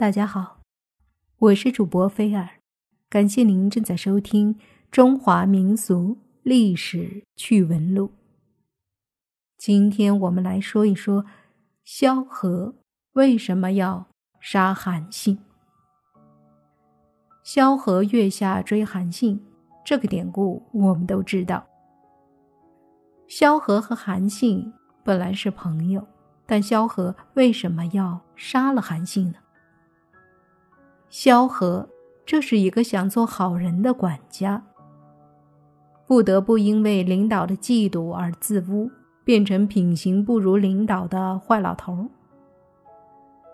[0.00, 0.62] 大家好，
[1.36, 2.48] 我是主播菲尔，
[3.10, 4.54] 感谢您正在收听
[4.90, 8.06] 《中华民俗历史趣闻录》。
[9.58, 11.26] 今天我们来说一说
[11.84, 12.76] 萧何
[13.12, 14.06] 为什么要
[14.40, 15.38] 杀韩信。
[17.42, 19.38] 萧何月下追韩信，
[19.84, 21.62] 这个典故我们都知道。
[23.28, 24.72] 萧何和韩信
[25.04, 26.08] 本来是朋友，
[26.46, 29.34] 但萧何为什么要杀了韩信呢？
[31.10, 31.88] 萧何，
[32.24, 34.62] 这是一个想做好人的管家，
[36.06, 38.88] 不得不因为领导的嫉妒而自污，
[39.24, 42.08] 变成品行不如领导的坏老头。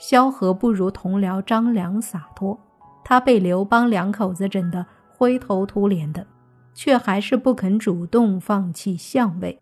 [0.00, 2.58] 萧何不如同僚张良洒脱，
[3.04, 6.26] 他被刘邦两口子整得灰头土脸的，
[6.74, 9.60] 却还是不肯主动放弃相位。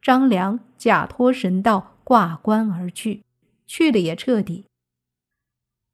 [0.00, 3.24] 张良假托神道挂冠而去，
[3.66, 4.66] 去的也彻底。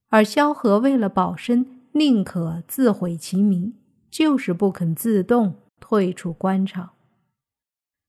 [0.08, 3.74] 而萧何为了保身，宁可自毁其名，
[4.10, 6.90] 就是不肯自动退出官场。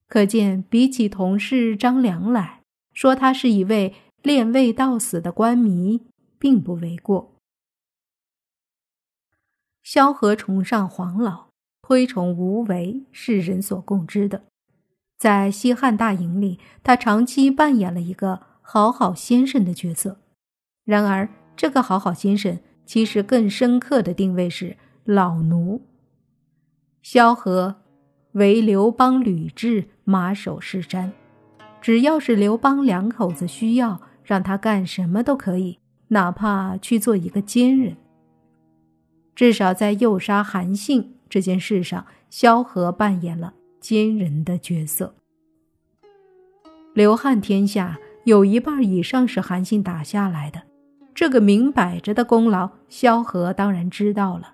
[0.08, 2.62] 可见，比起同事张良来
[2.94, 6.02] 说，他是一位恋魏到死的官迷，
[6.39, 7.34] 并不为过。
[9.84, 11.48] 萧何崇尚黄老，
[11.82, 14.44] 推崇无为，是人所共知的。
[15.17, 20.20] 在西汉大营里，他长期扮演了一个好好先生的角色。
[20.86, 25.82] 然而，这个好好先生其实更深刻的定位是老奴。
[27.02, 27.78] 萧何
[28.34, 31.10] 为刘邦、吕雉马首是瞻，
[31.82, 37.98] 只要是刘邦两口子需要，让他干什么都可以，哪怕去做一个奸人。
[39.34, 45.16] 至少在诱杀韩信这件事上，萧何扮演了奸人的角色。
[46.94, 50.67] 刘汉天下有一半以上是韩信打下来的。
[51.18, 54.54] 这个明摆着的功劳，萧何当然知道了，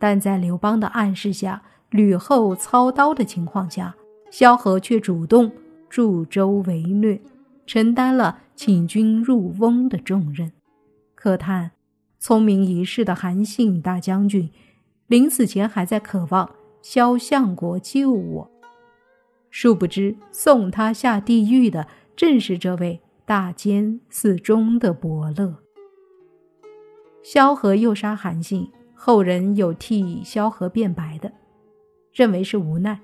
[0.00, 3.94] 但在刘邦的暗示下，吕后操刀的情况下，
[4.28, 5.52] 萧何却主动
[5.88, 7.20] 助周为虐，
[7.66, 10.50] 承担了请君入瓮的重任。
[11.14, 11.70] 可叹
[12.18, 14.50] 聪明一世的韩信大将军，
[15.06, 16.50] 临死前还在渴望
[16.82, 18.50] 萧相国救我，
[19.50, 21.86] 殊不知送他下地狱的
[22.16, 25.61] 正是这位大奸似忠的伯乐。
[27.22, 31.32] 萧何诱杀韩信，后人有替萧何辩白的，
[32.12, 32.98] 认为是无奈。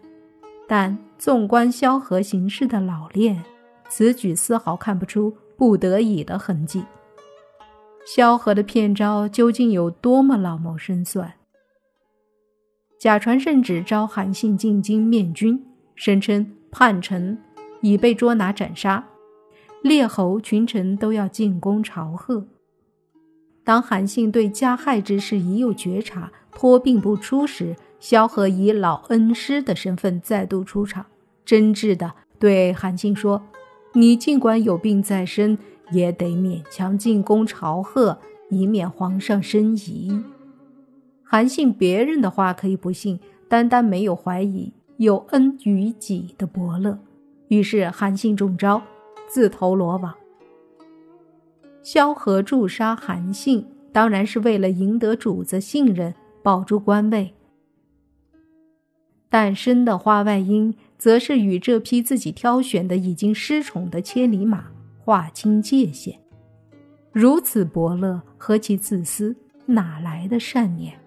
[0.66, 3.42] 但纵观萧何行事的老练，
[3.88, 6.84] 此举丝毫看不出不得已的痕迹。
[8.04, 11.32] 萧何的骗招究竟有多么老谋深算？
[12.98, 15.64] 假传圣旨召韩信进京面君，
[15.94, 17.38] 声称叛臣
[17.80, 19.06] 已被捉拿斩杀，
[19.82, 22.44] 列侯群臣都要进宫朝贺。
[23.68, 31.04] 当韩信对加害之事已有觉察，托病不出时，萧何以老恩师的身份再度出场，
[31.44, 33.42] 真挚地对韩信说
[33.92, 35.58] ：“你尽管有病在身，
[35.92, 38.18] 也得勉强进宫朝贺，
[38.48, 40.18] 以免皇上生疑。”
[41.22, 46.98] 韩信别人的话可以不信，单单没有怀疑有恩于己的伯乐，
[47.48, 48.80] 于是韩信中招，
[49.28, 50.14] 自投罗网。
[51.82, 57.34] 萧何助杀韩信，当然是为了赢得主子信任，保住官位。
[59.30, 64.64] 但生的花外音，则是与这批自己挑选的已经失宠的千里马
[65.04, 66.18] 划清界限。
[67.12, 70.98] 如此伯乐，何其自私，哪来的善念？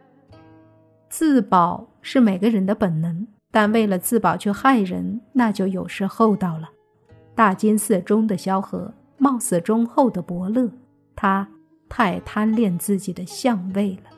[1.10, 6.70] 自保是每个人的本能，但为了自保却害人，那就有失厚道了。
[7.34, 8.94] 大奸寺中的萧何。
[9.22, 10.68] 貌似忠厚的伯乐，
[11.16, 11.48] 他
[11.88, 14.10] 太贪恋自己的相位了。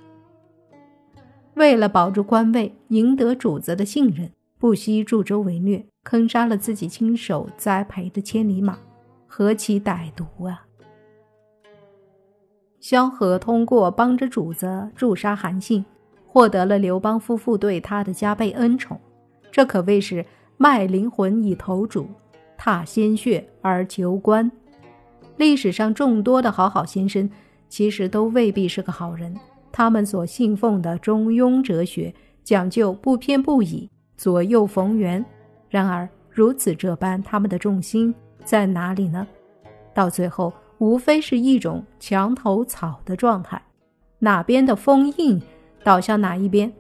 [1.55, 8.77] 为了保住官位，赢得主子的信任，不惜助纣为虐，坑杀了自己亲手栽培的千里马，
[9.27, 10.65] 何其歹毒啊！
[12.79, 15.83] 萧何通过帮着主子诛杀韩信，
[16.25, 18.97] 获得了刘邦夫妇对他的加倍恩宠，
[19.51, 20.25] 这可谓是
[20.55, 22.07] 卖灵魂以投主，
[22.57, 24.49] 踏鲜血而求官。
[25.37, 27.29] 历史上众多的好好先生，
[27.67, 29.35] 其实都未必是个好人。
[29.71, 32.13] 他们所信奉的中庸哲学，
[32.43, 35.23] 讲究不偏不倚、左右逢源。
[35.69, 38.13] 然而如此这般，他们的重心
[38.43, 39.25] 在哪里呢？
[39.93, 43.59] 到最后，无非是一种墙头草的状态，
[44.19, 45.41] 哪边的封印，
[45.83, 46.71] 倒向哪一边。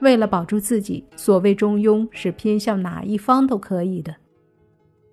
[0.00, 4.14] 为了保住自己，所谓中庸是偏向哪一方都可以的。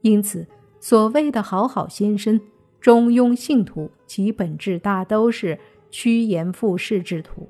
[0.02, 0.48] 因此。
[0.80, 2.40] 所谓的好好先生，
[2.80, 5.60] 中庸信徒其本质大都是
[5.90, 7.50] 趋炎附势之徒，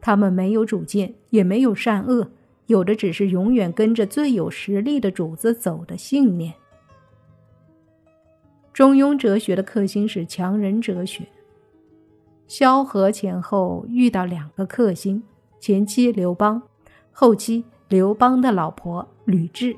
[0.00, 2.30] 他们没有主见，也没有善恶，
[2.66, 6.54] 有的只是永远跟着最有实力的主子走的信念。
[8.72, 11.26] 中庸哲学的克星是强人哲学。
[12.46, 15.22] 萧何前后遇到两个克星，
[15.58, 16.62] 前期刘邦，
[17.10, 19.76] 后期刘邦的老婆吕雉。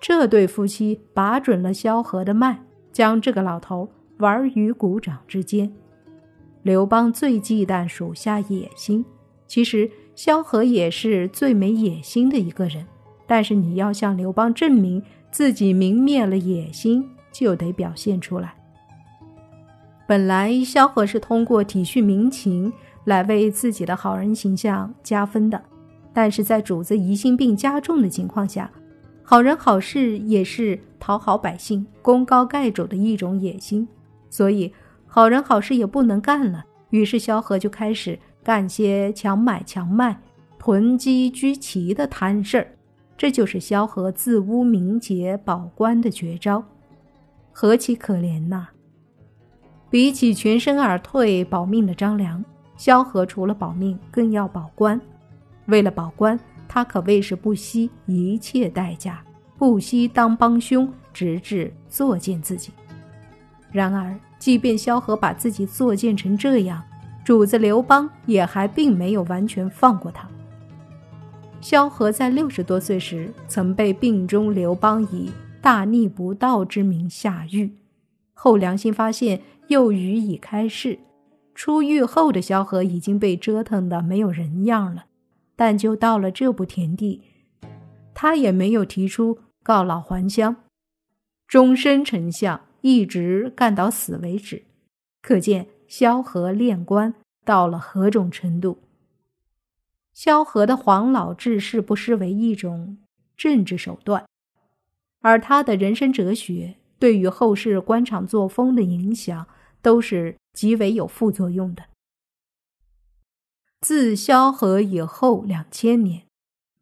[0.00, 2.58] 这对夫妻把准了萧何的脉，
[2.92, 5.72] 将这个老头玩于股掌之间。
[6.62, 9.04] 刘邦最忌惮属下野心，
[9.46, 12.86] 其实萧何也是最没野心的一个人。
[13.26, 17.08] 但是你要向刘邦证明自己泯灭了野心。
[17.30, 18.54] 就得表现出来。
[20.08, 22.72] 本来萧何是通过体恤民情
[23.04, 25.62] 来为自己的好人形象加分的，
[26.12, 28.68] 但是在主子疑心病加重的情况下，
[29.30, 33.86] 好人好事也是讨好百姓、功高盖主的一种野心，
[34.30, 34.72] 所以
[35.06, 36.64] 好人好事也不能干了。
[36.88, 40.18] 于是萧何就开始干些强买强卖、
[40.58, 42.68] 囤积居奇的贪事儿，
[43.18, 46.64] 这就是萧何自污名节、保官的绝招。
[47.52, 48.68] 何其可怜呐！
[49.90, 52.42] 比起全身而退保命的张良，
[52.78, 54.98] 萧何除了保命，更要保官。
[55.66, 59.24] 为了保官，他可谓是不惜一切代价，
[59.56, 62.70] 不惜当帮凶，直至作践自己。
[63.72, 66.82] 然而，即便萧何把自己作践成这样，
[67.24, 70.28] 主子刘邦也还并没有完全放过他。
[71.60, 75.32] 萧何在六十多岁时，曾被病中刘邦以。
[75.60, 77.72] 大逆不道之名下狱，
[78.32, 81.00] 后良心发现，又予以开释。
[81.52, 85.06] 出狱后的萧何已经被折腾的没有人样了，
[85.58, 87.20] 但就到了这步田地，
[88.14, 90.54] 他也没有提出告老还乡，
[91.48, 94.62] 终身丞相，一直干到死为止。
[95.20, 97.12] 可见萧何练官
[97.44, 98.78] 到了何种程度。
[100.14, 102.98] 萧何的黄老治世不失为一种
[103.36, 104.24] 政治手段。
[105.22, 109.48] 而他的人生哲学对于后世官场作风的影响，
[109.82, 111.82] 都是极为有副作用的。
[113.80, 116.24] 自萧何以后两千年，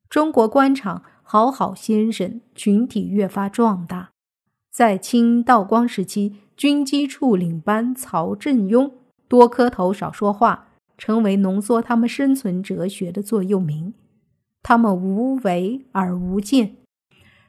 [0.08, 4.12] 中国官场好好先生群体越发壮大。
[4.72, 8.93] 在清道光时期，军机处领班曹振庸
[9.28, 13.93] 多磕头少说话，成为浓缩他们生存哲学的座右铭。
[14.62, 16.76] 他们无为而无见。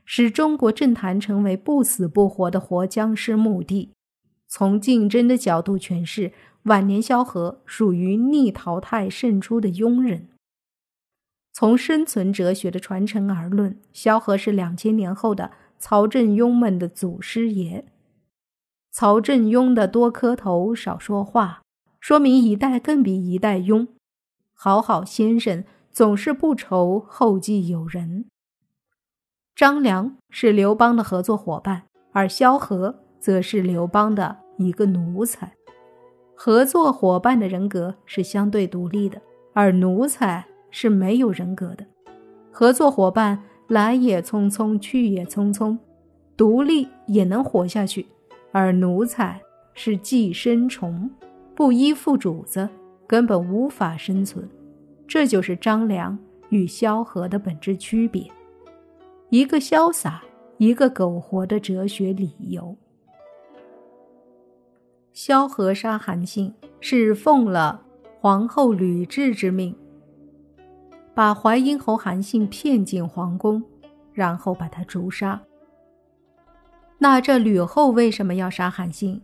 [0.03, 3.91] 使中国政坛成为不死不活的活僵尸墓地。
[4.47, 6.31] 从竞争的角度诠释，
[6.67, 10.29] 晚年萧何属于逆淘汰胜出的庸人。
[11.51, 17.85] 从生存哲学的传承而论，萧何是两千年后的曹振庸们的祖师爷。
[18.91, 21.61] 曹振庸的多磕头少说话，
[21.99, 23.87] 说明一代更比一代庸。
[24.53, 28.25] 好好先生总是不愁后继有人。
[29.55, 35.56] 张良是刘邦的合作伙伴，而萧何则是刘邦的一个奴才。
[36.39, 39.19] 合作伙伴的人格是相对独立的，
[39.53, 41.83] 而奴才是没有人格的。
[42.51, 45.75] 合作伙伴来也匆匆，去也匆匆，
[46.37, 48.05] 独立也能活下去；
[48.51, 49.41] 而奴才
[49.73, 51.09] 是寄生虫，
[51.55, 52.69] 不依附主子，
[53.07, 54.47] 根本无法生存。
[55.07, 56.15] 这就是张良
[56.49, 58.23] 与萧何的本质区别。
[59.31, 60.23] 一个潇洒，
[60.59, 62.77] 一个苟活的哲学理由。
[65.19, 67.81] 萧何杀韩信是奉了
[68.19, 69.75] 皇后吕雉之命，
[71.15, 73.63] 把淮阴侯韩信骗进皇宫，
[74.13, 75.41] 然后把他诛杀。
[76.99, 79.19] 那这吕后为什么要杀韩信？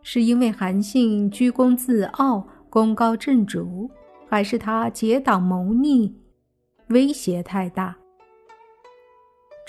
[0.00, 3.90] 是因为韩信居功自傲、功高震主，
[4.26, 6.16] 还是他结党谋逆、
[6.88, 7.94] 威胁太大？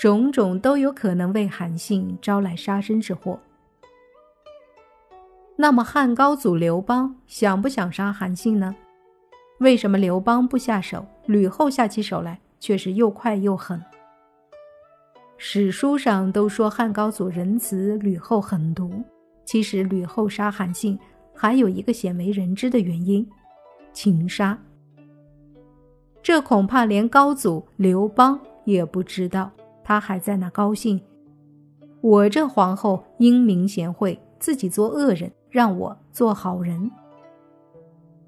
[0.00, 3.38] 种种都有可能为韩信招来杀身之祸。
[5.56, 8.74] 那么汉高祖刘邦想不想杀韩信呢？
[9.60, 13.80] 为什么刘邦不下手，吕后下起手来却是又快又狠？
[15.36, 18.90] 史书上都说汉高祖仁慈，吕后狠毒。
[19.44, 20.98] 其实吕后杀韩信
[21.34, 23.28] 还有一个鲜为人知的原因：
[23.92, 24.58] 情杀。
[26.22, 29.50] 这恐怕连高祖刘邦也不知道。
[29.84, 31.00] 他还在那高兴，
[32.00, 36.90] 我这皇后英明贤惠，自己做恶人，让我做好人。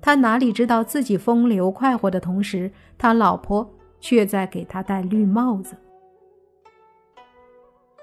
[0.00, 3.68] 他哪里知道自己风流快活的同时，他老婆
[3.98, 5.76] 却在给他戴绿帽子。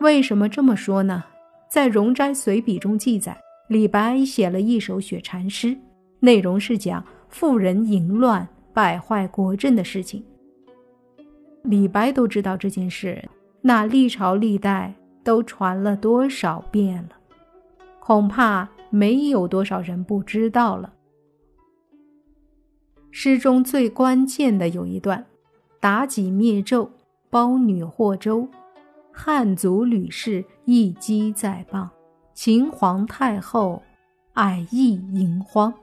[0.02, 1.24] 为什么这么说呢？
[1.70, 3.38] 在《容斋随笔》中记载，
[3.70, 5.78] 李白写了一首雪禅诗，
[6.20, 10.22] 内容是讲妇人淫乱败坏国政的事情。
[11.64, 13.24] 李白都知道这件事，
[13.62, 17.21] 那历朝历代都传了多少遍了？
[18.12, 20.94] 恐怕没有多少人不知道了。
[23.10, 25.26] 诗中最关键的有一段
[25.80, 26.90] ：“妲己灭纣，
[27.30, 28.50] 褒女获周；
[29.14, 31.90] 汉族吕氏一击在傍，
[32.34, 33.82] 秦皇太后
[34.34, 35.74] 爱意淫荒。”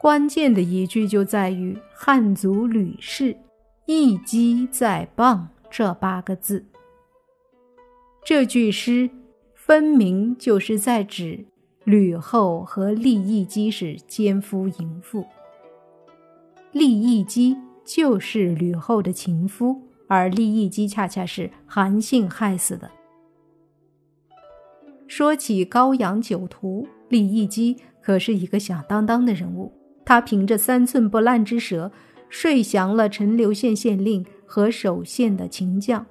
[0.00, 3.36] 关键的一句就在于“汉族吕氏
[3.84, 6.64] 一击在傍”这八个字。
[8.24, 9.10] 这句诗。
[9.70, 11.44] 分明就是在指
[11.84, 15.24] 吕后和利益姬是奸夫淫妇。
[16.72, 22.90] 利益姬就是吕后的情夫，而利益姬恰恰是韩信害死的。
[25.06, 29.72] 说起高阳酒徒，利益姬可是一个响当当的人物。
[30.04, 31.92] 他凭着三寸不烂之舌，
[32.28, 36.04] 睡降了陈留县县令和守县的秦将。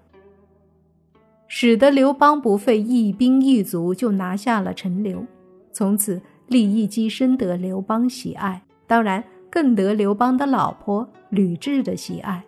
[1.52, 5.26] 使得刘邦不费一兵一卒就拿下了陈留，
[5.72, 12.44] 从此李义姬深得刘邦喜爱，当然更得刘邦的老婆吕雉的喜爱。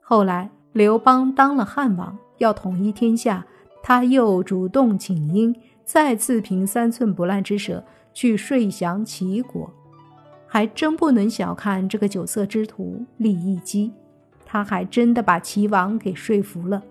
[0.00, 3.46] 后来刘邦当了汉王，要统一天下，
[3.80, 5.54] 他又主动请缨，
[5.84, 9.70] 再次凭三寸不烂之舌去说降齐国，
[10.48, 13.92] 还真不能小看这个酒色之徒李义姬，
[14.44, 16.82] 他还真的把齐王给说服了。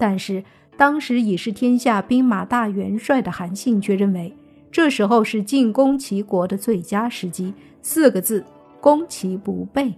[0.00, 0.42] 但是，
[0.78, 4.34] 当时已是天下兵马大元帅的韩信却认为，
[4.72, 7.52] 这时候是进攻齐国的最佳时机，
[7.82, 8.42] 四个字：
[8.80, 9.92] 攻其不备。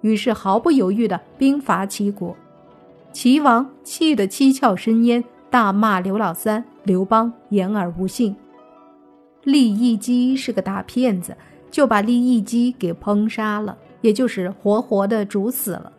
[0.00, 2.34] 于是毫不犹豫地兵伐齐国。
[3.12, 8.34] 齐王气得七窍生烟，大骂刘老三、刘邦言而无信。
[9.44, 11.36] 郦义基是个大骗子，
[11.70, 15.92] 就把郦义基给烹杀了，也就是活活的煮死了。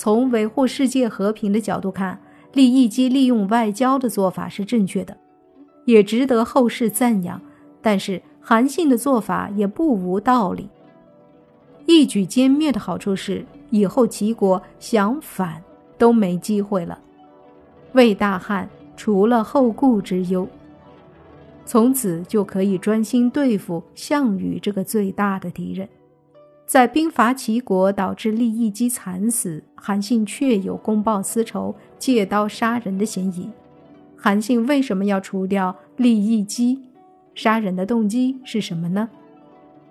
[0.00, 2.18] 从维护世界和平的角度看，
[2.54, 5.14] 利益机利用外交的做法是正确的，
[5.84, 7.38] 也值得后世赞扬。
[7.82, 10.70] 但是韩信的做法也不无道理。
[11.84, 15.62] 一举歼灭的好处是，以后齐国想反
[15.98, 16.98] 都没机会了。
[17.92, 18.66] 魏大汉
[18.96, 20.48] 除了后顾之忧，
[21.66, 25.86] 从此就可以专心对付项羽这个最大的敌人。
[26.70, 33.50] 在兵伐齐国导致利益姬惨死，韩信确有公报私仇、借刀杀人的嫌疑。
[34.16, 36.80] 韩信为什么要除掉利益姬？
[37.34, 39.08] 杀人的动机是什么呢？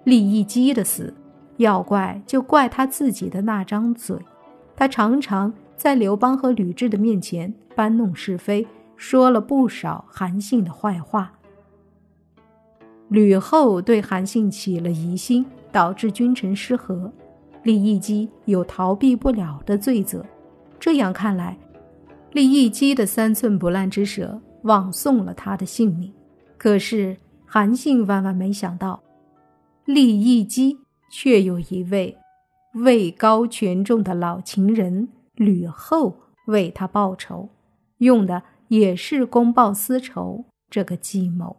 [0.05, 1.13] 利益姬的死，
[1.57, 4.15] 要怪就怪他自己的那张嘴。
[4.74, 11.33] 他常常在刘邦和吕雉的面前搬弄是非，说了不少韩信的坏话。
[13.09, 15.45] 吕后对韩信起了疑心。
[15.72, 17.12] 导致君臣失和，
[17.64, 20.26] 利益姬有逃避不了的罪责。
[20.80, 21.58] 这样看来，
[22.32, 26.12] 利益姬的三寸不烂之舌枉送了他的性命。
[26.58, 29.02] 可是韩信万万没想到，
[29.86, 30.78] 利益姬
[31.12, 32.18] 却有一位
[32.76, 36.16] 位高权重的老情人吕后
[36.48, 37.50] 为他报仇，
[37.98, 41.58] 用的也是公报私仇这个计谋。